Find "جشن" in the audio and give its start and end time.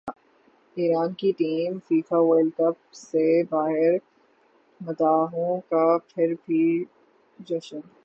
7.39-7.79